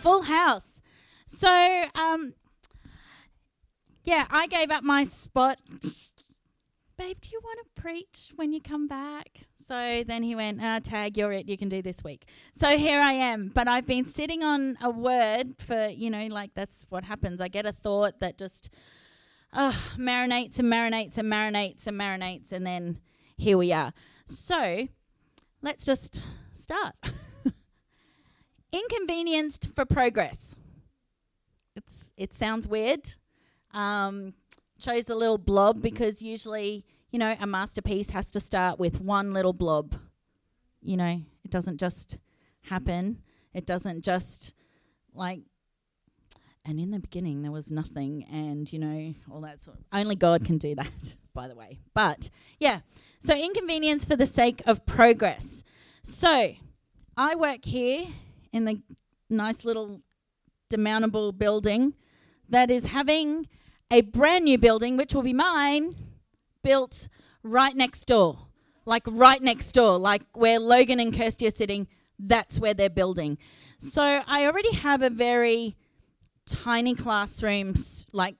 [0.00, 0.80] full house.
[1.26, 2.34] So, um,
[4.04, 5.58] yeah, I gave up my spot.
[6.98, 9.28] Babe, do you want to preach when you come back?
[9.66, 11.48] So then he went, ah, Tag, you're it.
[11.48, 12.24] You can do this week.
[12.58, 13.52] So here I am.
[13.54, 17.40] But I've been sitting on a word for, you know, like that's what happens.
[17.40, 18.70] I get a thought that just
[19.52, 22.50] uh, marinates and marinates and marinates and marinates.
[22.50, 22.98] And then
[23.36, 23.92] here we are.
[24.26, 24.88] So
[25.62, 26.20] let's just
[26.52, 26.96] start.
[28.72, 30.56] Inconvenienced for progress.
[31.76, 33.14] It's it sounds weird.
[33.72, 34.34] Um,
[34.78, 39.32] chose a little blob because usually, you know, a masterpiece has to start with one
[39.32, 39.96] little blob.
[40.82, 42.18] You know, it doesn't just
[42.62, 43.22] happen.
[43.54, 44.54] It doesn't just
[45.14, 45.40] like
[46.64, 50.14] and in the beginning there was nothing and you know all that sort of only
[50.14, 52.80] god can do that by the way but yeah
[53.18, 55.64] so inconvenience for the sake of progress
[56.02, 56.52] so
[57.16, 58.06] i work here
[58.52, 58.80] in the
[59.28, 60.02] nice little
[60.70, 61.94] demountable building
[62.48, 63.48] that is having
[63.90, 65.94] a brand new building, which will be mine,
[66.62, 67.08] built
[67.42, 68.46] right next door.
[68.84, 71.86] Like right next door, like where Logan and Kirsty are sitting,
[72.18, 73.38] that's where they're building.
[73.78, 75.76] So I already have a very
[76.46, 77.74] tiny classroom,
[78.12, 78.36] like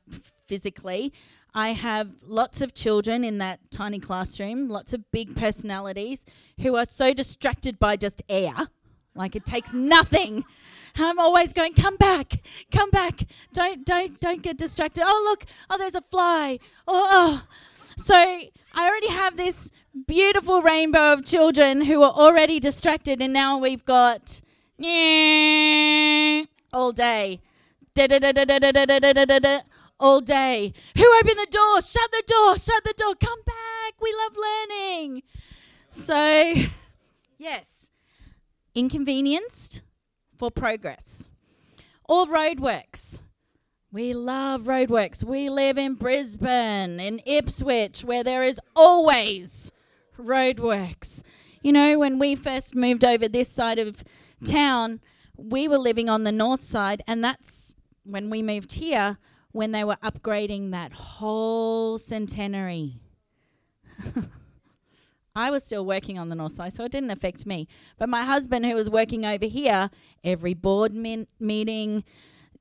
[0.47, 1.12] physically.
[1.55, 6.25] I have lots of children in that tiny classroom, lots of big personalities
[6.61, 8.69] who are so distracted by just air
[9.14, 10.44] like it takes nothing.
[10.97, 13.26] I'm always going, come back, come back.
[13.53, 15.04] Don't don't don't get distracted.
[15.06, 16.59] Oh look, oh there's a fly.
[16.87, 17.43] Oh, oh.
[17.97, 19.70] So I already have this
[20.06, 24.41] beautiful rainbow of children who are already distracted, and now we've got
[26.72, 27.41] all day.
[29.99, 30.72] All day.
[30.97, 31.82] Who opened the door?
[31.82, 32.56] Shut the door.
[32.59, 33.15] Shut the door.
[33.16, 34.00] Come back.
[34.00, 35.22] We love learning.
[35.91, 36.54] So,
[37.38, 37.80] yes,
[38.75, 39.82] inconvenienced
[40.36, 41.28] for progress.
[42.08, 43.20] Or roadworks.
[43.92, 45.25] We love roadworks.
[45.25, 49.72] We live in Brisbane, in Ipswich, where there is always
[50.19, 51.22] roadworks.
[51.62, 54.04] You know, when we first moved over this side of
[54.44, 55.00] town,
[55.37, 59.19] we were living on the north side, and that's when we moved here
[59.52, 63.00] when they were upgrading that whole centenary.
[65.41, 67.67] I was still working on the north side, so it didn't affect me.
[67.99, 69.91] But my husband, who was working over here,
[70.23, 72.05] every board min- meeting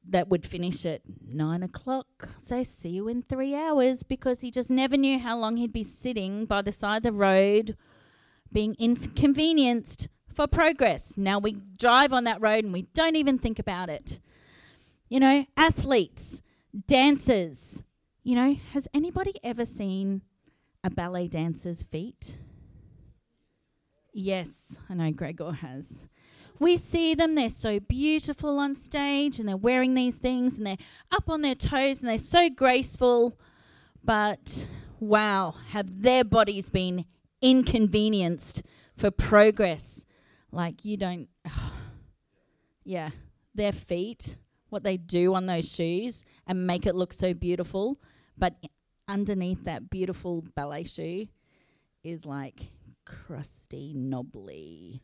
[0.07, 4.69] that would finish at nine o'clock, say, see you in three hours, because he just
[4.69, 7.75] never knew how long he'd be sitting by the side of the road,
[8.51, 11.18] being inconvenienced for progress.
[11.18, 14.19] Now we drive on that road and we don't even think about it.
[15.09, 16.41] You know, athletes,
[16.88, 17.84] dancers.
[18.23, 20.22] You know, has anybody ever seen
[20.84, 22.38] a ballet dancer's feet?
[24.13, 26.07] Yes, I know Gregor has.
[26.59, 30.77] We see them, they're so beautiful on stage and they're wearing these things and they're
[31.11, 33.39] up on their toes and they're so graceful.
[34.03, 34.67] But
[34.99, 37.05] wow, have their bodies been
[37.41, 38.63] inconvenienced
[38.95, 40.05] for progress?
[40.51, 41.29] Like, you don't.
[42.83, 43.11] yeah,
[43.55, 44.35] their feet,
[44.69, 47.99] what they do on those shoes and make it look so beautiful.
[48.37, 48.55] But
[49.07, 51.27] underneath that beautiful ballet shoe
[52.03, 52.67] is like
[53.27, 55.01] crusty, knobbly,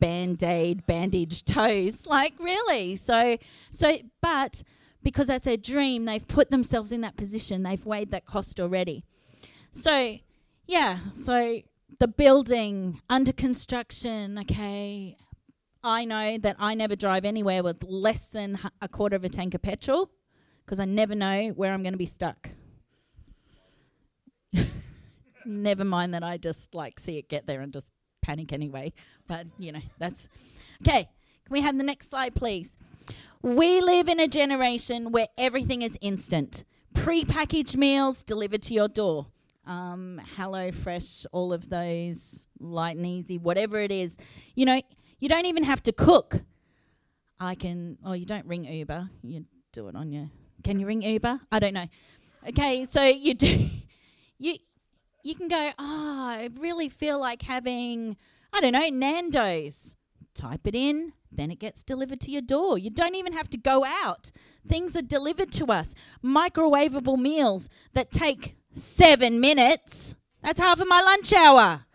[0.00, 2.06] band-aid, bandaged toes.
[2.06, 2.96] Like really?
[2.96, 3.36] So
[3.70, 4.62] so but
[5.02, 7.62] because that's their dream, they've put themselves in that position.
[7.62, 9.04] They've weighed that cost already.
[9.70, 10.18] So
[10.66, 11.60] yeah, so
[11.98, 15.16] the building under construction, okay.
[15.84, 19.54] I know that I never drive anywhere with less than a quarter of a tank
[19.54, 20.10] of petrol
[20.64, 22.50] because I never know where I'm going to be stuck.
[25.46, 27.90] Never mind that I just like see it get there and just
[28.22, 28.92] panic anyway.
[29.26, 30.28] But you know, that's
[30.82, 31.08] okay.
[31.44, 32.76] Can we have the next slide, please?
[33.42, 36.64] We live in a generation where everything is instant.
[36.94, 39.26] Pre-packaged meals delivered to your door.
[39.66, 44.16] Um, Hello Fresh, all of those, light and easy, whatever it is.
[44.54, 44.80] You know,
[45.20, 46.42] you don't even have to cook.
[47.38, 47.98] I can.
[48.04, 49.10] Oh, you don't ring Uber.
[49.22, 50.30] You do it on your.
[50.64, 51.40] Can you ring Uber?
[51.52, 51.86] I don't know.
[52.48, 53.70] Okay, so you do.
[54.38, 54.58] You
[55.26, 58.16] you can go, oh, I really feel like having,
[58.52, 59.96] I don't know, Nando's.
[60.34, 62.78] type it in, then it gets delivered to your door.
[62.78, 64.30] You don't even have to go out.
[64.68, 65.94] Things are delivered to us.
[66.22, 70.14] Microwavable meals that take seven minutes.
[70.42, 71.82] That's half of my lunch hour.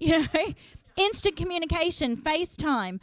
[0.00, 0.54] You know,
[0.96, 3.00] instant communication, FaceTime.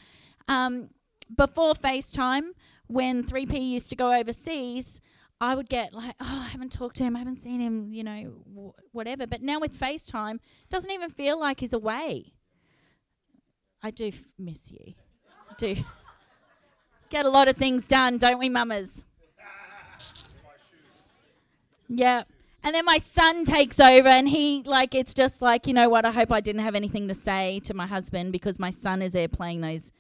[0.48, 0.92] Um,
[1.36, 2.52] before FaceTime,
[2.88, 5.02] when 3P used to go overseas,
[5.42, 8.04] I would get like, oh, I haven't talked to him, I haven't seen him, you
[8.04, 9.28] know, w- whatever.
[9.28, 10.40] But now with FaceTime,
[10.70, 12.34] doesn't even feel like he's away.
[13.84, 14.94] I do f- miss you.
[15.58, 15.76] do.
[17.10, 19.06] Get a lot of things done, don't we, mamas?
[21.88, 22.24] Yeah.
[22.64, 26.04] And then my son takes over and he like it's just like, you know what,
[26.04, 29.14] I hope I didn't have anything to say to my husband because my son is
[29.14, 29.92] there playing those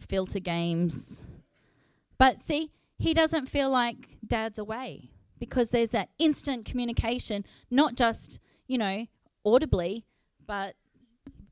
[0.00, 1.22] filter games.
[2.16, 8.40] But see, he doesn't feel like dad's away because there's that instant communication, not just,
[8.66, 9.06] you know,
[9.44, 10.04] audibly,
[10.46, 10.74] but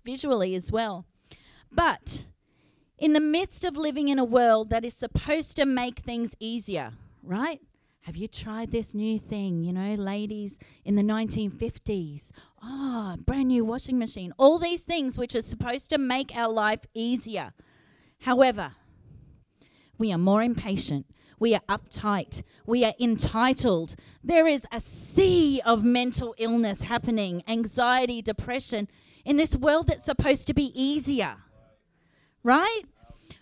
[0.04, 1.06] visually as well.
[1.70, 2.24] But
[2.98, 6.92] in the midst of living in a world that is supposed to make things easier,
[7.22, 7.60] right?
[8.02, 9.64] Have you tried this new thing?
[9.64, 12.30] You know, ladies in the 1950s.
[12.62, 14.32] Oh, ah, brand new washing machine.
[14.38, 17.52] All these things which are supposed to make our life easier.
[18.20, 18.72] However,
[19.98, 21.06] we are more impatient.
[21.38, 22.42] We are uptight.
[22.64, 23.94] We are entitled.
[24.24, 28.88] There is a sea of mental illness happening, anxiety, depression
[29.24, 31.36] in this world that's supposed to be easier.
[32.42, 32.82] Right?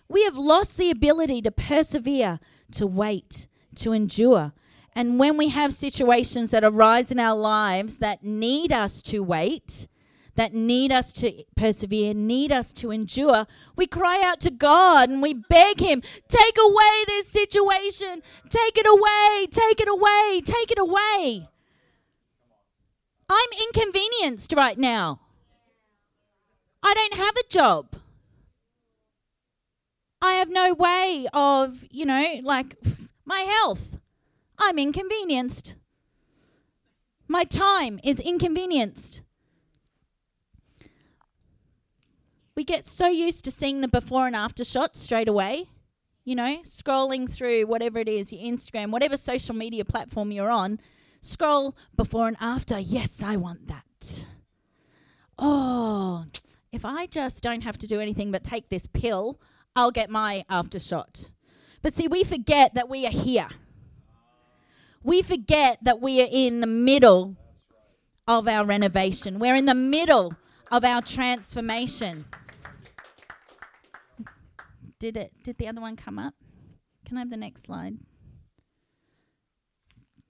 [0.07, 2.39] We have lost the ability to persevere,
[2.73, 4.53] to wait, to endure.
[4.93, 9.87] And when we have situations that arise in our lives that need us to wait,
[10.35, 15.21] that need us to persevere, need us to endure, we cry out to God and
[15.21, 20.79] we beg Him, take away this situation, take it away, take it away, take it
[20.79, 21.49] away.
[23.29, 25.21] I'm inconvenienced right now.
[26.83, 27.95] I don't have a job.
[30.21, 32.75] I have no way of, you know, like
[33.25, 33.97] my health.
[34.57, 35.75] I'm inconvenienced.
[37.27, 39.21] My time is inconvenienced.
[42.55, 45.69] We get so used to seeing the before and after shots straight away.
[46.23, 50.79] You know, scrolling through whatever it is, your Instagram, whatever social media platform you're on,
[51.21, 52.79] scroll before and after.
[52.79, 54.25] Yes, I want that.
[55.37, 56.25] Oh,
[56.71, 59.39] if I just don't have to do anything but take this pill,
[59.75, 61.29] I'll get my after shot.
[61.81, 63.49] But see, we forget that we are here.
[65.03, 67.35] We forget that we are in the middle
[68.27, 69.37] of our renovation.
[69.37, 70.33] We're in the middle
[70.71, 72.25] of our transformation.
[74.99, 76.33] Did it did the other one come up?
[77.05, 77.97] Can I have the next slide?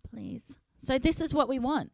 [0.09, 0.57] Please.
[0.77, 1.91] So this is what we want.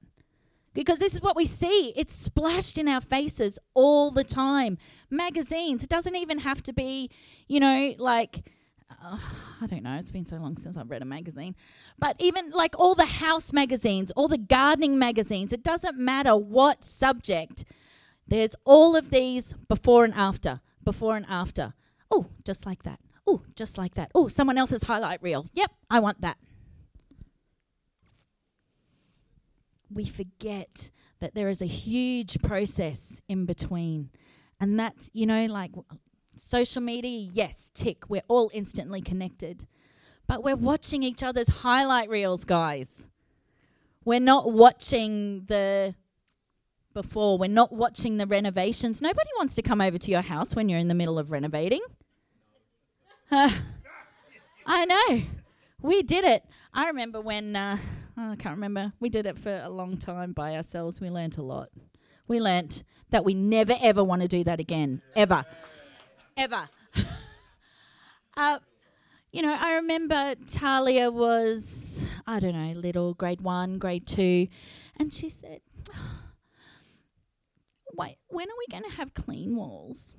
[0.74, 1.92] Because this is what we see.
[1.98, 4.78] It's splashed in our faces all the time.
[5.10, 5.84] Magazines.
[5.84, 7.10] It doesn't even have to be,
[7.48, 8.46] you know, like
[9.04, 9.18] uh,
[9.62, 11.56] I don't know, it's been so long since I've read a magazine.
[12.00, 16.84] But even like all the house magazines, all the gardening magazines, it doesn't matter what
[16.84, 17.66] subject.
[18.28, 21.74] There's all of these before and after, before and after.
[22.12, 23.00] Oh, just like that.
[23.26, 24.12] Oh, just like that.
[24.14, 25.48] Oh, someone else's highlight reel.
[25.54, 26.38] Yep, I want that.
[29.90, 34.10] We forget that there is a huge process in between.
[34.60, 35.72] And that's, you know, like
[36.38, 39.66] social media, yes, tick, we're all instantly connected.
[40.28, 43.08] But we're watching each other's highlight reels, guys.
[44.04, 45.96] We're not watching the
[46.94, 49.02] before, we're not watching the renovations.
[49.02, 51.82] Nobody wants to come over to your house when you're in the middle of renovating.
[54.66, 55.22] I know.
[55.82, 56.44] We did it.
[56.74, 57.78] I remember when, uh,
[58.18, 61.00] oh, I can't remember, we did it for a long time by ourselves.
[61.00, 61.70] We learnt a lot.
[62.28, 65.46] We learnt that we never ever want to do that again, ever.
[66.36, 66.68] Ever.
[68.38, 68.60] uh,
[69.32, 74.50] you know, I remember Talia was, I don't know, little, grade one, grade two,
[74.98, 75.62] and she said,
[77.94, 80.18] Wait, when are we going to have clean walls?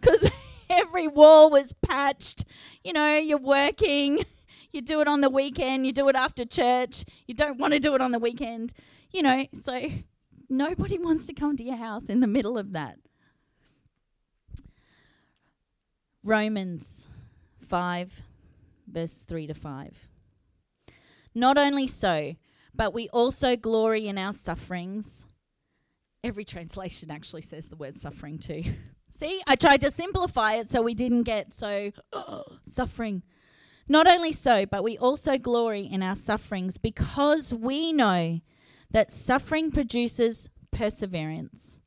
[0.00, 0.28] Because
[0.70, 2.44] every wall was patched.
[2.84, 4.24] You know, you're working,
[4.72, 7.80] you do it on the weekend, you do it after church, you don't want to
[7.80, 8.72] do it on the weekend.
[9.12, 9.88] You know, so
[10.48, 12.98] nobody wants to come to your house in the middle of that.
[16.22, 17.08] Romans
[17.68, 18.22] 5,
[18.86, 20.08] verse 3 to 5.
[21.34, 22.34] Not only so,
[22.74, 25.26] but we also glory in our sufferings.
[26.22, 28.64] Every translation actually says the word suffering too.
[29.10, 31.92] See, I tried to simplify it so we didn't get so
[32.72, 33.22] suffering.
[33.88, 38.40] Not only so, but we also glory in our sufferings because we know
[38.90, 41.80] that suffering produces perseverance,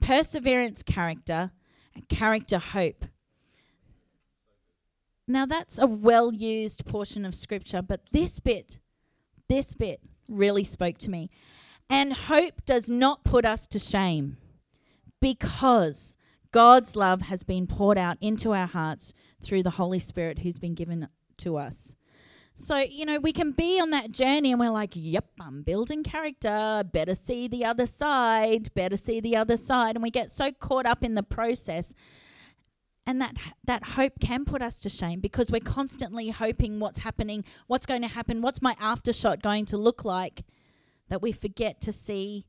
[0.00, 1.52] perseverance, character,
[1.94, 3.06] and character, hope.
[5.28, 8.78] Now that's a well used portion of scripture, but this bit,
[9.48, 11.30] this bit really spoke to me.
[11.88, 14.36] And hope does not put us to shame
[15.20, 16.15] because
[16.56, 20.74] God's love has been poured out into our hearts through the Holy Spirit who's been
[20.74, 21.94] given to us.
[22.54, 26.02] So, you know, we can be on that journey and we're like, yep, I'm building
[26.02, 26.82] character.
[26.90, 28.72] Better see the other side.
[28.72, 29.96] Better see the other side.
[29.96, 31.92] And we get so caught up in the process.
[33.06, 33.34] And that
[33.64, 38.00] that hope can put us to shame because we're constantly hoping what's happening, what's going
[38.00, 40.42] to happen, what's my aftershot going to look like,
[41.10, 42.46] that we forget to see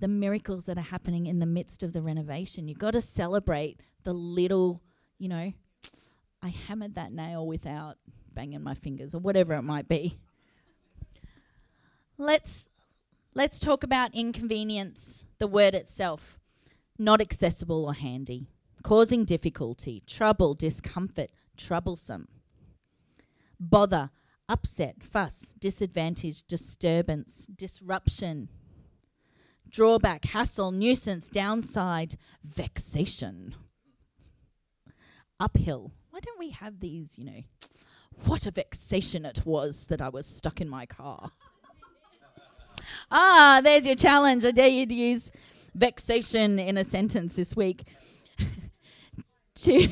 [0.00, 2.68] the miracles that are happening in the midst of the renovation.
[2.68, 4.80] You've got to celebrate the little,
[5.18, 5.52] you know,
[6.42, 7.96] I hammered that nail without
[8.32, 10.18] banging my fingers or whatever it might be.
[12.16, 12.68] Let's
[13.34, 16.38] let's talk about inconvenience, the word itself.
[17.00, 18.48] Not accessible or handy,
[18.82, 22.26] causing difficulty, trouble, discomfort, troublesome.
[23.60, 24.10] Bother,
[24.48, 28.48] upset, fuss, disadvantage, disturbance, disruption,
[29.70, 33.54] drawback, hassle, nuisance, downside, vexation.
[35.40, 35.92] Uphill.
[36.10, 37.42] Why don't we have these, you know?
[38.24, 41.30] What a vexation it was that I was stuck in my car.
[43.10, 44.44] ah, there's your challenge.
[44.44, 45.30] I dare you to use
[45.74, 47.84] vexation in a sentence this week.
[49.54, 49.88] to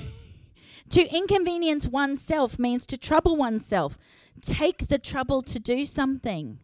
[0.88, 3.98] to inconvenience oneself means to trouble oneself.
[4.40, 6.60] Take the trouble to do something.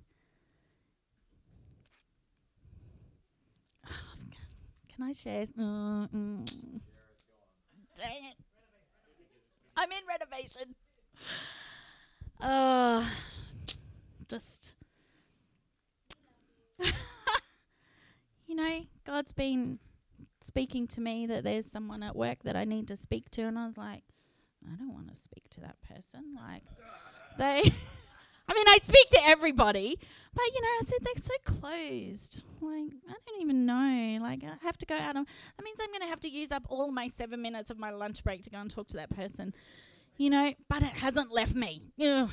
[5.03, 5.43] I share?
[5.59, 6.49] Uh, mm.
[7.97, 8.37] Dang it.
[9.77, 10.75] I'm in renovation.
[12.41, 13.05] Uh,
[14.29, 14.73] just,
[18.47, 19.79] you know, God's been
[20.41, 23.59] speaking to me that there's someone at work that I need to speak to, and
[23.59, 24.03] I was like,
[24.67, 26.35] I don't want to speak to that person.
[26.37, 26.65] Like,
[27.39, 27.73] they.
[28.49, 29.99] I mean, I speak to everybody,
[30.35, 32.45] but you know, I said they're so closed.
[32.61, 34.19] Like, I don't even know.
[34.23, 35.17] Like, I have to go out.
[35.17, 37.79] Of, that means I'm going to have to use up all my seven minutes of
[37.79, 39.53] my lunch break to go and talk to that person
[40.17, 41.83] you know, but it hasn't left me.
[42.01, 42.31] Ugh.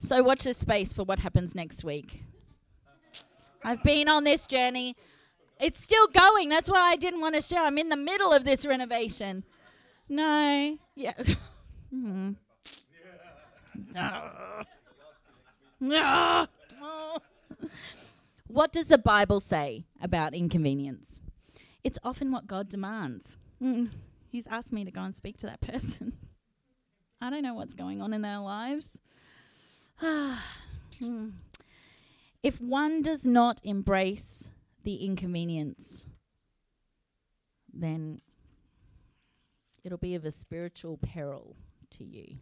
[0.00, 2.22] So watch this space for what happens next week.
[3.62, 4.96] I've been on this journey.
[5.60, 6.48] It's still going.
[6.48, 7.62] That's why I didn't want to share.
[7.62, 9.44] I'm in the middle of this renovation.
[10.08, 10.78] No.
[10.94, 11.12] Yeah.
[11.94, 12.36] mm.
[18.50, 21.20] What does the Bible say about inconvenience?
[21.84, 23.38] It's often what God demands.
[23.62, 23.90] Mm.
[24.28, 26.14] He's asked me to go and speak to that person.
[27.20, 28.98] I don't know what's going on in their lives.
[32.42, 34.50] if one does not embrace
[34.82, 36.06] the inconvenience,
[37.72, 38.20] then
[39.84, 41.54] it'll be of a spiritual peril
[41.90, 42.38] to you.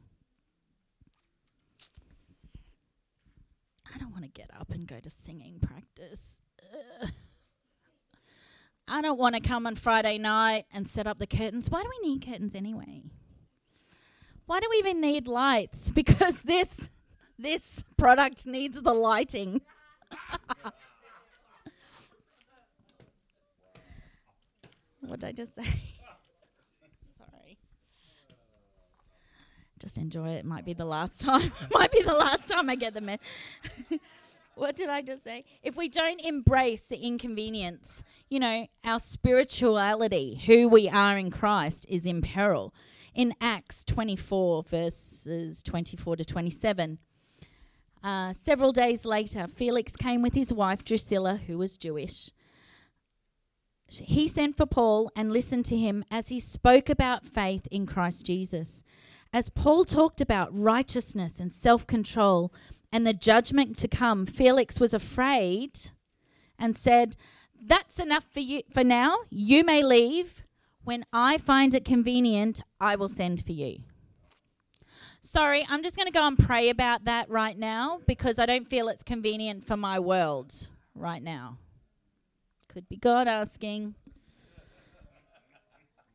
[3.94, 6.36] I don't want to get up and go to singing practice.
[7.02, 7.10] Ugh.
[8.90, 11.68] I don't want to come on Friday night and set up the curtains.
[11.70, 13.02] Why do we need curtains anyway?
[14.46, 15.90] Why do we even need lights?
[15.94, 16.88] Because this
[17.38, 19.60] this product needs the lighting.
[25.00, 25.62] what did I just say?
[27.16, 27.58] Sorry.
[29.78, 30.44] Just enjoy it.
[30.44, 31.52] Might be the last time.
[31.72, 33.20] Might be the last time I get the message.
[34.54, 35.44] what did I just say?
[35.62, 41.86] If we don't embrace the inconvenience, you know, our spirituality, who we are in Christ,
[41.88, 42.74] is in peril.
[43.14, 46.98] In Acts 24, verses 24 to 27,
[48.02, 52.30] uh, several days later, Felix came with his wife Drusilla, who was Jewish.
[53.88, 58.26] He sent for Paul and listened to him as he spoke about faith in Christ
[58.26, 58.84] Jesus.
[59.32, 62.52] As Paul talked about righteousness and self control,
[62.90, 65.78] and the judgment to come, Felix was afraid
[66.58, 67.16] and said,
[67.60, 69.18] That's enough for you for now.
[69.30, 70.42] You may leave.
[70.84, 73.80] When I find it convenient, I will send for you.
[75.20, 78.70] Sorry, I'm just going to go and pray about that right now because I don't
[78.70, 81.58] feel it's convenient for my world right now.
[82.68, 83.96] Could be God asking.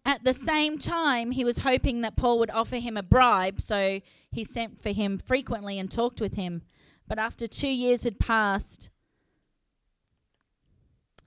[0.05, 4.01] At the same time, he was hoping that Paul would offer him a bribe, so
[4.31, 6.63] he sent for him frequently and talked with him.
[7.07, 8.89] But after two years had passed,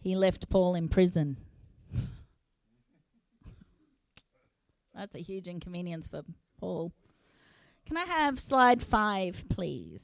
[0.01, 1.39] he left Paul in prison.
[4.95, 6.23] That's a huge inconvenience for
[6.61, 6.93] Paul.
[7.87, 10.03] Can I have slide five, please?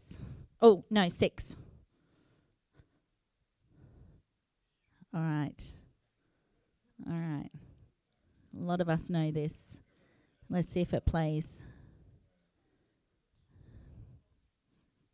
[0.63, 1.57] Oh, no, six.
[5.15, 5.73] All right.
[7.07, 7.51] All right.
[8.59, 9.53] A lot of us know this.
[10.51, 11.49] Let's see if it plays.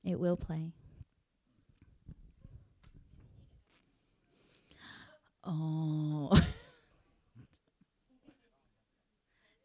[0.04, 0.72] It will play.
[5.44, 6.30] Oh.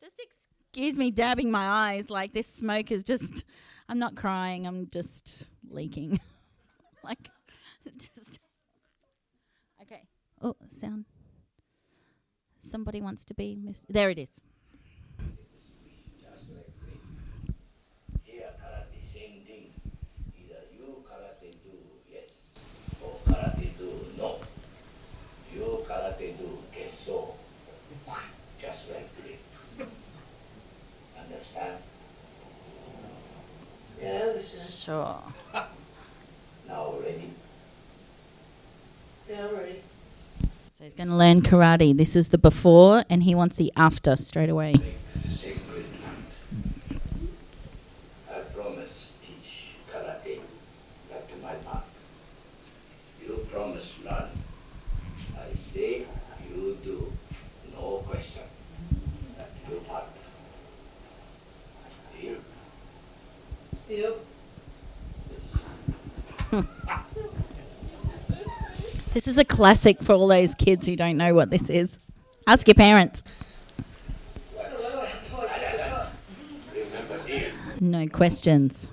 [0.01, 3.43] just excuse me dabbing my eyes like this smoke is just
[3.89, 6.19] I'm not crying, I'm just leaking.
[7.03, 7.29] like
[7.97, 8.39] just
[9.81, 10.03] Okay.
[10.41, 11.05] Oh, sound.
[12.73, 14.29] Somebody wants to be mis- There it is.
[18.23, 19.69] Here, karate, same thing.
[20.41, 21.77] Either you karate do
[22.11, 22.31] yes,
[22.99, 24.39] or karate do no.
[25.53, 27.35] You karate do gesso.
[28.59, 29.87] Just like grip.
[31.21, 31.77] Understand?
[34.01, 34.69] Yeah, understand.
[34.71, 35.19] Sure.
[36.67, 37.29] Now ready?
[39.29, 39.81] Yeah, ready.
[40.83, 41.95] So he's going to learn karate.
[41.95, 44.75] This is the before, and he wants the after straight away.
[45.29, 46.25] Sacred land.
[48.29, 50.41] I promise teach karate
[51.09, 51.85] back to my path.
[53.25, 54.27] You promise learn.
[55.37, 56.03] I say
[56.53, 57.13] you do.
[57.73, 58.43] No question.
[59.37, 60.03] That your part.
[62.19, 62.35] Deal?
[63.87, 64.15] Deal.
[69.13, 71.99] This is a classic for all those kids who don't know what this is.
[72.47, 73.23] Ask your parents.
[77.79, 78.89] No questions.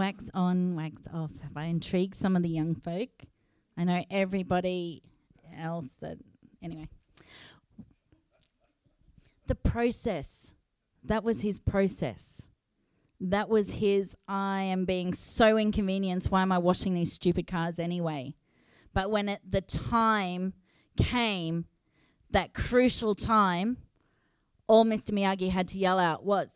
[0.00, 1.30] Wax on, wax off.
[1.42, 3.10] Have I intrigued some of the young folk?
[3.76, 5.02] I know everybody
[5.54, 6.16] else that.
[6.62, 6.88] Anyway.
[9.46, 10.54] The process.
[11.04, 12.48] That was his process.
[13.20, 16.30] That was his, I am being so inconvenienced.
[16.30, 18.34] Why am I washing these stupid cars anyway?
[18.94, 20.54] But when it, the time
[20.96, 21.66] came,
[22.30, 23.76] that crucial time,
[24.66, 25.10] all Mr.
[25.10, 26.48] Miyagi had to yell out was,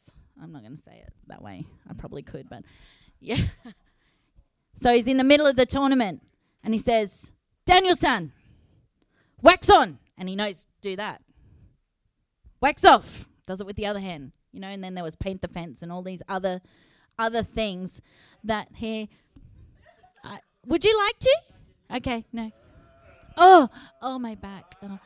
[0.43, 1.67] I'm not going to say it that way.
[1.87, 2.63] I probably could, but
[3.25, 3.39] yeah.
[4.77, 6.23] so he's in the middle of the tournament
[6.63, 7.33] and he says,
[7.67, 8.33] Daniel-san,
[9.43, 9.99] wax on.
[10.17, 11.23] And he knows do that.
[12.61, 13.27] Wax off.
[13.47, 14.33] Does it with the other hand.
[14.53, 16.61] You know, and then there was paint the fence and all these other
[17.19, 18.01] other things
[18.43, 19.09] that he
[20.25, 21.37] uh, would you like to?
[21.97, 22.51] Okay, no.
[23.37, 23.69] Oh,
[24.01, 24.77] oh my back.
[24.83, 24.99] Oh.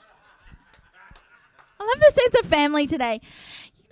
[1.81, 3.21] I love the sense of family today.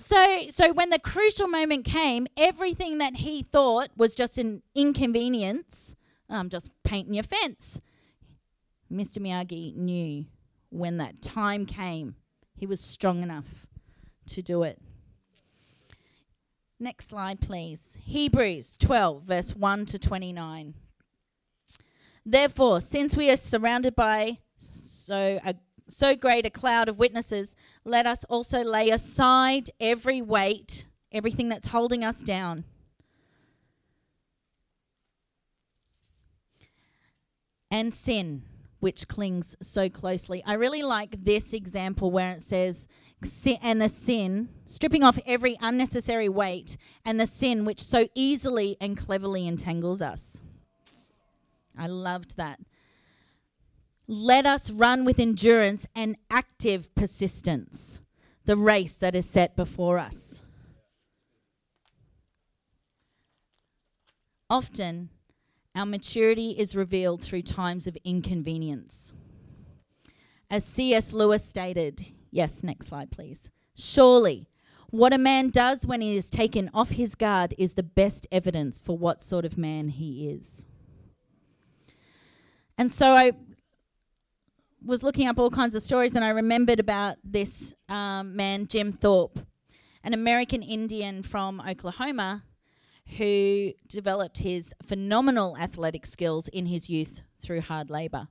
[0.06, 5.96] So, so when the crucial moment came, everything that he thought was just an inconvenience,
[6.30, 7.80] um, just painting your fence.
[8.90, 9.18] Mr.
[9.18, 10.26] Miyagi knew
[10.68, 12.14] when that time came,
[12.54, 13.66] he was strong enough
[14.28, 14.80] to do it.
[16.78, 17.98] Next slide, please.
[18.00, 20.74] Hebrews 12, verse 1 to 29.
[22.24, 25.56] Therefore, since we are surrounded by so a
[25.88, 31.68] so great a cloud of witnesses, let us also lay aside every weight, everything that's
[31.68, 32.64] holding us down.
[37.70, 38.42] And sin,
[38.80, 40.42] which clings so closely.
[40.44, 42.86] I really like this example where it says,
[43.24, 48.76] "Si- and the sin, stripping off every unnecessary weight, and the sin which so easily
[48.80, 50.38] and cleverly entangles us.
[51.76, 52.60] I loved that.
[54.08, 58.00] Let us run with endurance and active persistence
[58.44, 60.40] the race that is set before us.
[64.48, 65.10] Often,
[65.74, 69.12] our maturity is revealed through times of inconvenience.
[70.48, 71.12] As C.S.
[71.12, 73.50] Lewis stated, yes, next slide, please.
[73.74, 74.48] Surely,
[74.90, 78.78] what a man does when he is taken off his guard is the best evidence
[78.78, 80.64] for what sort of man he is.
[82.78, 83.32] And so I
[84.86, 88.92] was looking up all kinds of stories and I remembered about this um, man, Jim
[88.92, 89.40] Thorpe.
[90.04, 92.44] an American Indian from Oklahoma
[93.18, 98.28] who developed his phenomenal athletic skills in his youth through hard labor.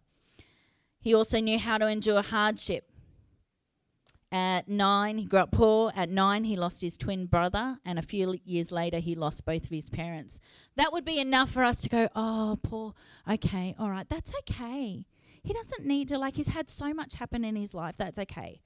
[0.99, 2.89] He also knew how to endure hardship.
[4.31, 5.91] At nine, he grew up poor.
[5.95, 9.65] At nine, he lost his twin brother, and a few years later, he lost both
[9.65, 10.39] of his parents.
[10.75, 12.93] That would be enough for us to go, oh, poor,
[13.29, 15.05] okay, all right, that's okay.
[15.45, 18.61] He doesn't need to, like, he's had so much happen in his life, that's okay.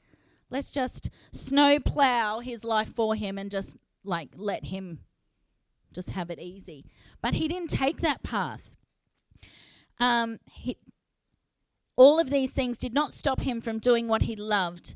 [0.49, 4.99] Let's just snow plow his life for him and just, like, let him
[5.93, 6.85] just have it easy.
[7.21, 8.77] But he didn't take that path.
[9.99, 10.77] Um, he,
[11.97, 14.95] all of these things did not stop him from doing what he loved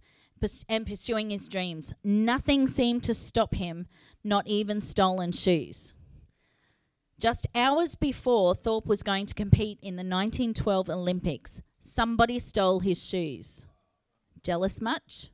[0.67, 1.93] and pursuing his dreams.
[2.03, 3.87] Nothing seemed to stop him,
[4.23, 5.93] not even stolen shoes.
[7.19, 13.05] Just hours before Thorpe was going to compete in the 1912 Olympics, somebody stole his
[13.05, 13.65] shoes.
[14.41, 15.29] Jealous much?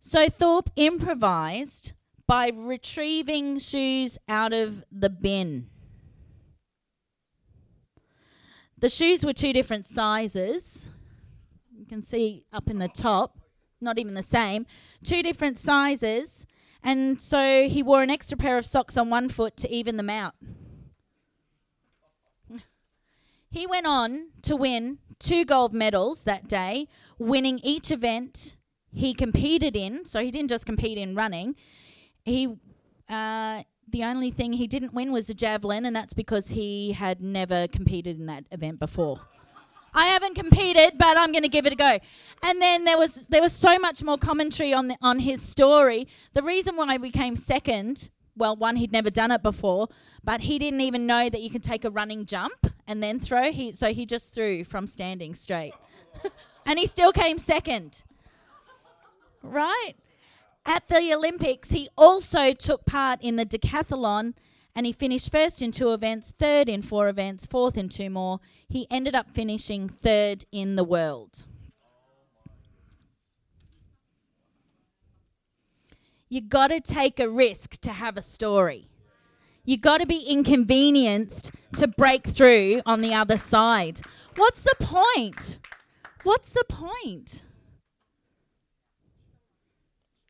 [0.00, 1.92] So Thorpe improvised
[2.26, 5.68] by retrieving shoes out of the bin.
[8.78, 10.90] The shoes were two different sizes.
[11.74, 13.38] You can see up in the top,
[13.80, 14.66] not even the same.
[15.02, 16.46] Two different sizes.
[16.82, 20.10] And so he wore an extra pair of socks on one foot to even them
[20.10, 20.34] out.
[23.50, 28.56] he went on to win two gold medals that day, winning each event
[28.92, 30.04] he competed in.
[30.04, 31.56] So he didn't just compete in running.
[32.24, 32.56] He
[33.08, 37.20] uh, the only thing he didn't win was the javelin, and that's because he had
[37.20, 39.20] never competed in that event before.
[39.94, 41.98] I haven't competed, but I'm going to give it a go.
[42.42, 46.08] And then there was there was so much more commentary on the, on his story.
[46.32, 49.88] The reason why we came second, well, one he'd never done it before,
[50.22, 53.52] but he didn't even know that you can take a running jump and then throw.
[53.52, 55.74] He so he just threw from standing straight,
[56.66, 58.02] and he still came second.
[59.42, 59.94] Right?
[60.66, 64.32] At the Olympics, he also took part in the decathlon
[64.74, 68.40] and he finished first in two events, third in four events, fourth in two more.
[68.68, 71.44] He ended up finishing third in the world.
[76.34, 78.88] You got to take a risk to have a story.
[79.64, 84.00] You got to be inconvenienced to break through on the other side.
[84.34, 85.60] What's the point?
[86.24, 87.44] What's the point?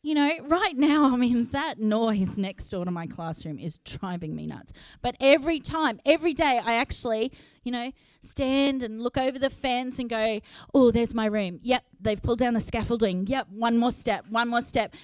[0.05, 4.37] you know, right now, I mean, that noise next door to my classroom is driving
[4.37, 4.71] me nuts.
[5.01, 7.90] But every time, every day, I actually, you know,
[8.21, 10.43] stand and look over the fence and go,
[10.75, 11.59] oh, there's my room.
[11.62, 13.27] Yep, they've pulled down the scaffolding.
[13.27, 14.95] Yep, one more step, one more step.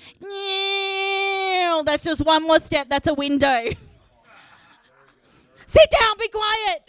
[1.84, 2.88] That's just one more step.
[2.88, 3.64] That's a window.
[5.66, 6.82] Sit down, be quiet.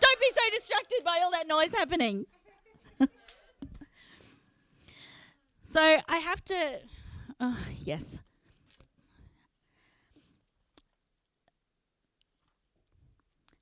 [0.00, 2.26] Don't be so distracted by all that noise happening.
[5.62, 6.80] so I have to
[7.40, 8.20] Oh, yes.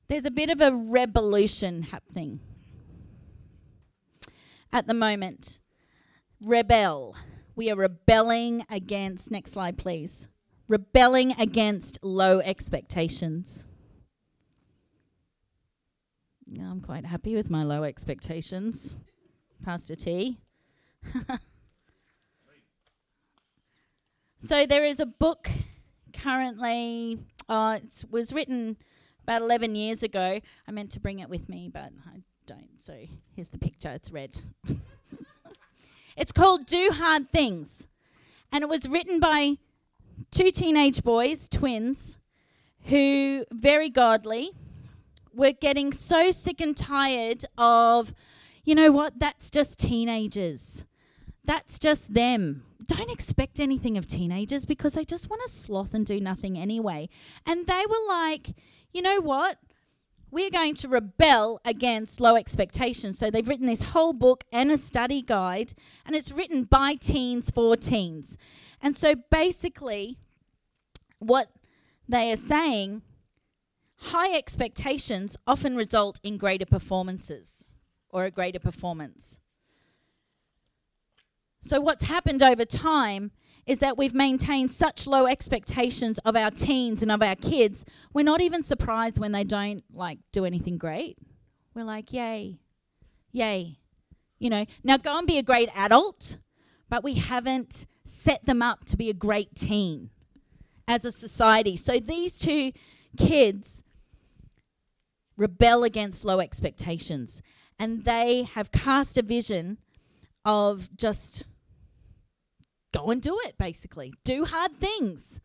[0.09, 2.41] There's a bit of a revolution happening
[4.73, 5.59] at the moment.
[6.41, 7.17] Rebel.
[7.55, 10.29] We are rebelling against, next slide, please.
[10.69, 13.65] Rebelling against low expectations.
[16.59, 18.97] I'm quite happy with my low expectations.
[19.65, 20.39] Pastor T.
[24.45, 25.49] So there is a book
[26.13, 27.21] currently.
[27.49, 28.77] Uh, it was written
[29.23, 30.41] about 11 years ago.
[30.67, 32.71] I meant to bring it with me, but I don't.
[32.77, 32.93] So
[33.37, 33.91] here's the picture.
[33.91, 34.41] It's red.
[36.17, 37.89] it's called Do Hard Things.
[38.51, 39.57] And it was written by
[40.31, 42.19] two teenage boys, twins,
[42.87, 44.51] who, very godly,
[45.33, 48.15] were getting so sick and tired of,
[48.65, 50.85] you know what, that's just teenagers.
[51.45, 56.05] That's just them don't expect anything of teenagers because they just want to sloth and
[56.05, 57.09] do nothing anyway.
[57.47, 58.55] And they were like,
[58.93, 59.59] you know what?
[60.33, 63.19] We're going to rebel against low expectations.
[63.19, 65.75] So they've written this whole book and a study guide,
[66.07, 68.39] and it's written by teens for teens.
[68.81, 70.17] And so basically,
[71.19, 71.49] what
[72.09, 73.03] they are saying
[73.97, 77.67] high expectations often result in greater performances
[78.09, 79.39] or a greater performance.
[81.61, 83.33] So, what's happened over time
[83.67, 88.25] is that we've maintained such low expectations of our teens and of our kids, we're
[88.25, 91.17] not even surprised when they don't like do anything great.
[91.75, 92.59] We're like, yay,
[93.31, 93.79] yay.
[94.39, 96.39] You know, now go and be a great adult,
[96.89, 100.11] but we haven't set them up to be a great teen
[100.89, 101.77] as a society.
[101.77, 102.73] So these two
[103.17, 103.83] kids
[105.37, 107.41] rebel against low expectations
[107.79, 109.79] and they have cast a vision
[110.45, 111.47] of just
[112.93, 114.13] go and do it, basically.
[114.25, 115.41] Do hard things.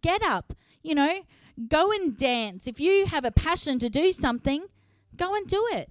[0.00, 1.20] Get up, you know,
[1.68, 2.66] go and dance.
[2.66, 4.66] If you have a passion to do something,
[5.16, 5.90] go and do it.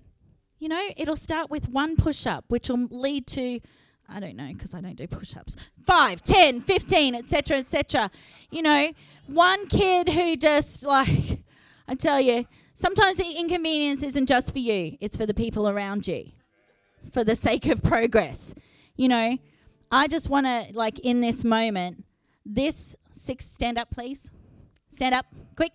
[0.59, 3.59] You know, it'll start with one push up, which will lead to,
[4.07, 8.11] I don't know, because I don't do push ups, 5, 10, 15, etc., etc.
[8.51, 8.91] You know,
[9.27, 11.43] one kid who just, like,
[11.87, 16.07] I tell you, sometimes the inconvenience isn't just for you, it's for the people around
[16.07, 16.31] you,
[17.11, 18.53] for the sake of progress.
[18.95, 19.37] You know,
[19.91, 22.05] I just want to, like, in this moment,
[22.45, 24.29] this six, stand up, please.
[24.91, 25.25] Stand up,
[25.55, 25.73] quick.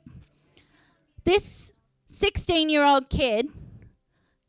[1.24, 1.72] This
[2.06, 3.48] 16 year old kid,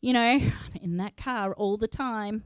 [0.01, 0.39] you know,
[0.81, 2.43] in that car all the time,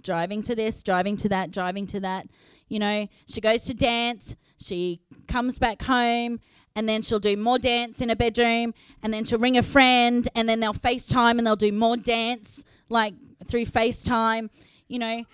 [0.00, 2.28] driving to this, driving to that, driving to that.
[2.68, 6.40] You know, she goes to dance, she comes back home,
[6.76, 8.72] and then she'll do more dance in a bedroom,
[9.02, 12.64] and then she'll ring a friend, and then they'll FaceTime and they'll do more dance,
[12.88, 13.14] like
[13.48, 14.48] through FaceTime.
[14.88, 15.24] You know,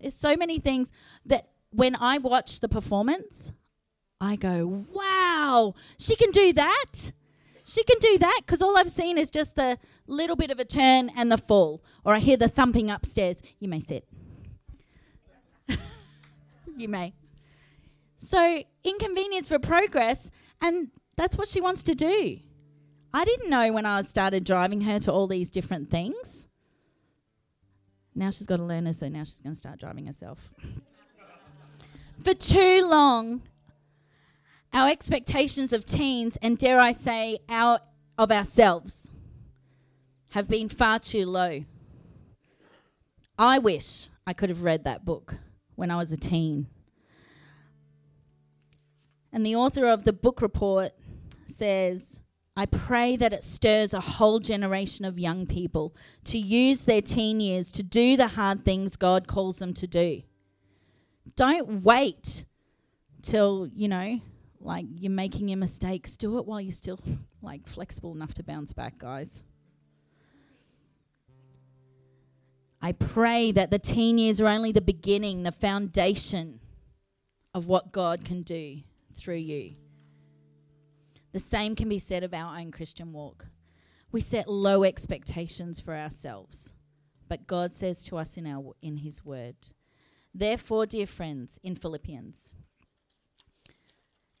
[0.00, 0.92] there's so many things
[1.24, 3.52] that when I watch the performance,
[4.20, 7.12] I go, wow, she can do that.
[7.64, 10.64] She can do that because all I've seen is just the little bit of a
[10.64, 13.42] turn and the fall, or I hear the thumping upstairs.
[13.58, 14.06] You may sit.
[16.76, 17.12] you may.
[18.16, 20.30] So, inconvenience for progress,
[20.60, 22.38] and that's what she wants to do.
[23.12, 26.45] I didn't know when I started driving her to all these different things.
[28.16, 30.48] Now she's got to learn her, so now she's going to start driving herself.
[32.24, 33.42] for too long,
[34.72, 37.80] our expectations of teens, and dare I say, our,
[38.16, 39.10] of ourselves,
[40.30, 41.64] have been far too low.
[43.38, 45.34] I wish I could have read that book
[45.74, 46.68] when I was a teen.
[49.30, 50.92] And the author of the book report
[51.44, 52.20] says,
[52.58, 57.38] I pray that it stirs a whole generation of young people to use their teen
[57.38, 60.22] years to do the hard things God calls them to do.
[61.34, 62.46] Don't wait
[63.20, 64.20] till, you know,
[64.58, 66.16] like you're making your mistakes.
[66.16, 66.98] Do it while you're still
[67.42, 69.42] like flexible enough to bounce back, guys.
[72.80, 76.60] I pray that the teen years are only the beginning, the foundation
[77.52, 78.78] of what God can do
[79.14, 79.74] through you.
[81.36, 83.44] The same can be said of our own Christian walk.
[84.10, 86.72] We set low expectations for ourselves,
[87.28, 89.56] but God says to us in our in his word.
[90.34, 92.54] Therefore, dear friends, in Philippians,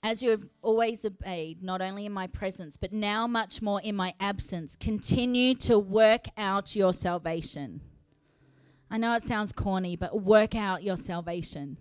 [0.02, 3.94] as you have always obeyed, not only in my presence, but now much more in
[3.94, 7.82] my absence, continue to work out your salvation.
[8.90, 11.76] I know it sounds corny, but work out your salvation.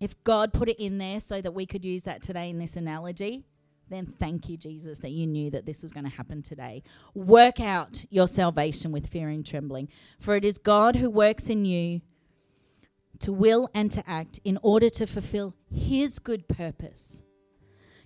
[0.00, 2.76] If God put it in there so that we could use that today in this
[2.76, 3.44] analogy,
[3.90, 6.82] then thank you, Jesus, that you knew that this was going to happen today.
[7.14, 11.64] Work out your salvation with fear and trembling, for it is God who works in
[11.64, 12.00] you
[13.18, 17.22] to will and to act in order to fulfill His good purpose.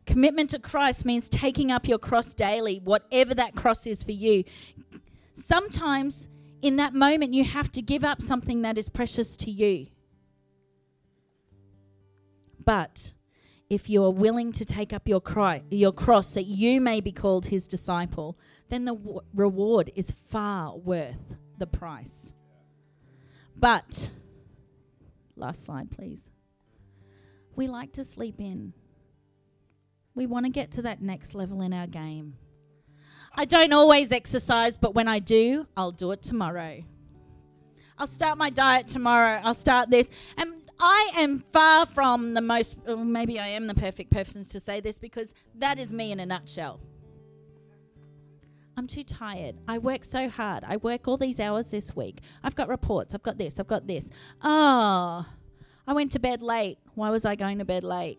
[0.06, 4.44] Commitment to Christ means taking up your cross daily, whatever that cross is for you.
[5.34, 6.28] Sometimes
[6.60, 9.86] in that moment, you have to give up something that is precious to you.
[12.64, 13.12] But
[13.70, 17.12] if you are willing to take up your, cry, your cross that you may be
[17.12, 22.32] called his disciple, then the w- reward is far worth the price.
[23.56, 24.10] But,
[25.36, 26.22] last slide, please.
[27.56, 28.72] We like to sleep in.
[30.14, 32.34] We want to get to that next level in our game.
[33.36, 36.84] I don't always exercise, but when I do, I'll do it tomorrow.
[37.98, 39.40] I'll start my diet tomorrow.
[39.42, 40.08] I'll start this.
[40.36, 44.80] And I am far from the most, maybe I am the perfect person to say
[44.80, 46.80] this because that is me in a nutshell.
[48.76, 49.56] I'm too tired.
[49.68, 50.64] I work so hard.
[50.66, 52.20] I work all these hours this week.
[52.42, 53.14] I've got reports.
[53.14, 53.60] I've got this.
[53.60, 54.06] I've got this.
[54.42, 55.24] Oh,
[55.86, 56.78] I went to bed late.
[56.94, 58.18] Why was I going to bed late?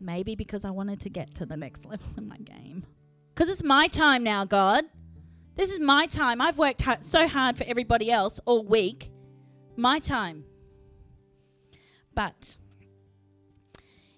[0.00, 2.86] Maybe because I wanted to get to the next level in my game.
[3.34, 4.84] Because it's my time now, God.
[5.56, 6.40] This is my time.
[6.40, 9.10] I've worked hard, so hard for everybody else all week.
[9.76, 10.44] My time.
[12.16, 12.56] But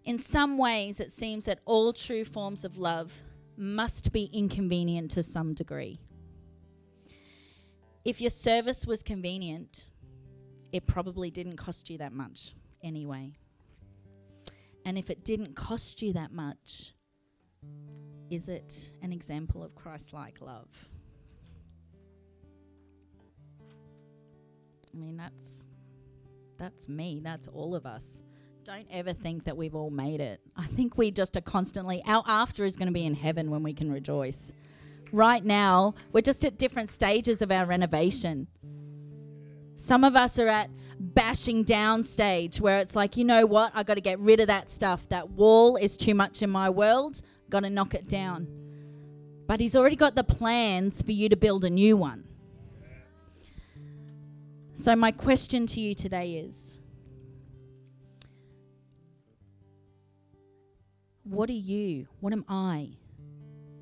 [0.04, 3.22] in some ways, it seems that all true forms of love
[3.58, 6.00] must be inconvenient to some degree.
[8.04, 9.88] If your service was convenient,
[10.72, 13.37] it probably didn't cost you that much anyway.
[14.87, 16.94] And if it didn't cost you that much,
[18.30, 20.68] is it an example of Christ like love?
[24.94, 25.58] I mean, that's
[26.59, 27.21] that's me.
[27.23, 28.23] That's all of us.
[28.64, 30.40] Don't ever think that we've all made it.
[30.57, 33.62] I think we just are constantly, our after is going to be in heaven when
[33.62, 34.53] we can rejoice.
[35.11, 38.47] Right now, we're just at different stages of our renovation.
[39.75, 40.68] Some of us are at
[41.01, 43.73] bashing down stage where it's like, you know what?
[43.75, 45.09] I got to get rid of that stuff.
[45.09, 47.23] That wall is too much in my world.
[47.49, 48.49] Got to knock it down.
[49.47, 52.25] But He's already got the plans for you to build a new one.
[54.81, 56.79] So, my question to you today is
[61.25, 62.91] what are you, what am I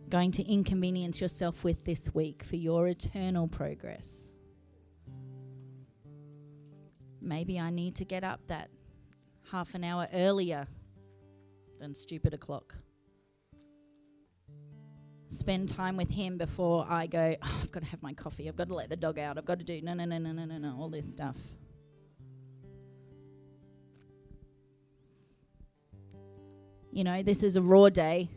[0.08, 4.08] going to inconvenience yourself with this week for your eternal progress?
[7.20, 8.70] Maybe I need to get up that
[9.52, 10.66] half an hour earlier
[11.78, 12.74] than stupid o'clock.
[15.28, 18.56] Spend time with him before I go, oh, I've got to have my coffee, I've
[18.56, 20.44] got to let the dog out, I've got to do no, no, no, no, no,
[20.44, 21.36] no, no, all this stuff.
[26.92, 28.30] You know, this is a raw day.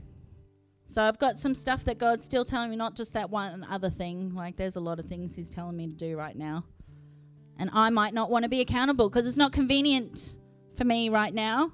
[0.85, 3.91] So I've got some stuff that God's still telling me, not just that one other
[3.91, 4.33] thing.
[4.33, 6.65] Like, there's a lot of things He's telling me to do right now.
[7.59, 10.33] And I might not want to be accountable because it's not convenient
[10.75, 11.71] for me right now.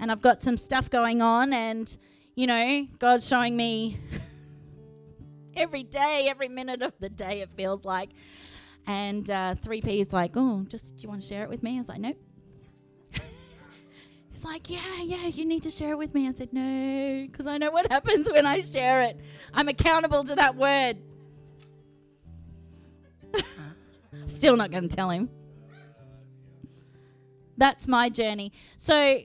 [0.00, 1.96] And I've got some stuff going on, and,
[2.40, 4.00] you know, God's showing me
[5.54, 8.08] every day, every minute of the day, it feels like.
[8.86, 11.74] And uh, 3P is like, oh, just, do you want to share it with me?
[11.74, 12.16] I was like, nope.
[14.30, 16.28] He's like, yeah, yeah, you need to share it with me.
[16.28, 19.20] I said, no, because I know what happens when I share it.
[19.52, 20.96] I'm accountable to that word.
[24.24, 25.28] Still not going to tell him.
[27.58, 28.54] That's my journey.
[28.78, 29.18] So,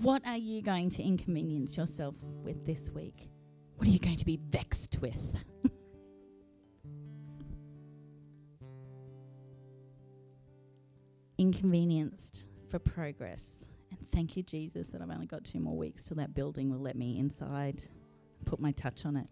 [0.00, 3.28] what are you going to inconvenience yourself with this week?
[3.76, 5.36] What are you going to be vexed with?
[11.38, 13.50] Inconvenienced for progress.
[13.90, 16.80] And thank you, Jesus, that I've only got two more weeks till that building will
[16.80, 17.82] let me inside,
[18.46, 19.28] put my touch on it.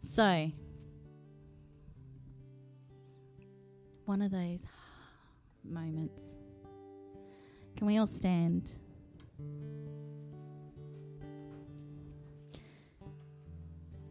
[0.00, 0.50] So,
[4.04, 4.60] one of those
[5.64, 6.31] moments.
[7.82, 8.74] Can we all stand?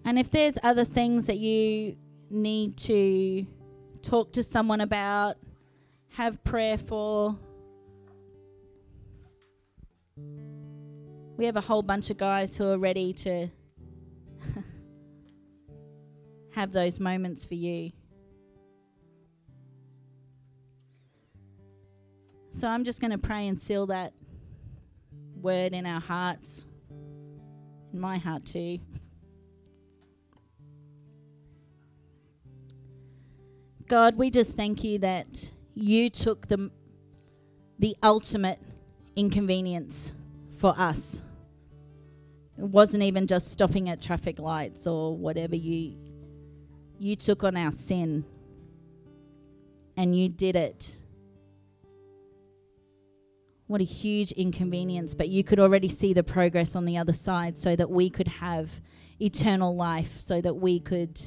[0.04, 1.96] And if there's other things that you
[2.30, 3.48] need to
[4.02, 5.38] talk to someone about,
[6.10, 7.38] have prayer for,
[11.38, 13.48] we have a whole bunch of guys who are ready to
[16.56, 17.92] have those moments for you.
[22.62, 24.14] So I'm just going to pray and seal that
[25.42, 26.64] word in our hearts,
[27.92, 28.78] in my heart too.
[33.88, 36.70] God, we just thank you that you took the,
[37.80, 38.60] the ultimate
[39.16, 40.14] inconvenience
[40.60, 41.20] for us.
[42.60, 45.98] It wasn't even just stopping at traffic lights or whatever you
[47.00, 48.24] you took on our sin
[49.98, 50.96] and you did it.
[53.72, 57.58] What a huge inconvenience, but you could already see the progress on the other side
[57.58, 58.82] so that we could have
[59.22, 61.22] eternal life, so that we could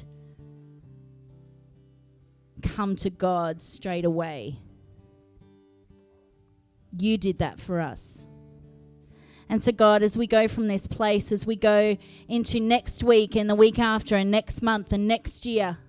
[2.61, 4.59] come to God straight away.
[6.95, 8.27] You did that for us.
[9.49, 13.35] And so, God, as we go from this place, as we go into next week
[13.35, 15.79] and the week after and next month and next year,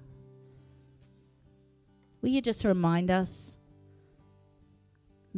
[2.23, 3.59] will you just remind us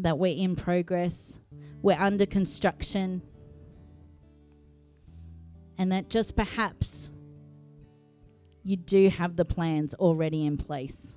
[0.02, 1.38] that we're in progress,
[1.82, 3.22] we're under construction,
[5.76, 7.10] and that just perhaps
[8.62, 11.16] you do have the plans already in place.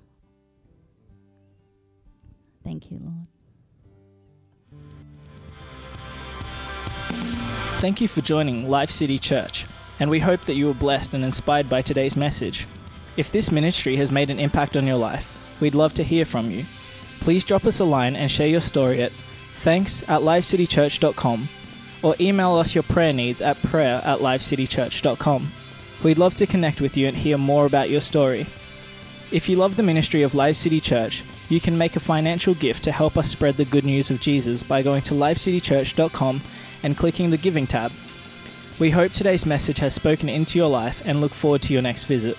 [2.63, 3.27] Thank you, Lord.
[7.79, 9.65] Thank you for joining Life City Church,
[9.99, 12.67] and we hope that you were blessed and inspired by today's message.
[13.17, 16.51] If this ministry has made an impact on your life, we'd love to hear from
[16.51, 16.65] you.
[17.21, 19.11] Please drop us a line and share your story at
[19.53, 21.47] thanks at livecitychurch.com
[22.01, 25.51] or email us your prayer needs at prayer at livecitychurch.com.
[26.03, 28.47] We'd love to connect with you and hear more about your story.
[29.31, 32.83] If you love the ministry of Live City Church, you can make a financial gift
[32.85, 36.41] to help us spread the good news of Jesus by going to livecitychurch.com
[36.81, 37.91] and clicking the Giving tab.
[38.79, 42.05] We hope today's message has spoken into your life and look forward to your next
[42.05, 42.35] visit.